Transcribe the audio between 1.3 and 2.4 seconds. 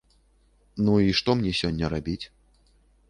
мне сёння рабіць?